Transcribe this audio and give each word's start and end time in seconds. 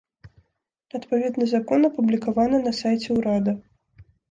Адпаведны 0.99 1.45
закон 1.51 1.79
апублікаваны 1.91 2.65
на 2.67 2.75
сайце 2.81 3.09
ўрада. 3.21 3.57